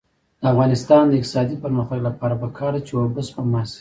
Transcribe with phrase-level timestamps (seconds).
[0.41, 3.69] د افغانستان د اقتصادي پرمختګ لپاره پکار ده چې اوبه سپما شي.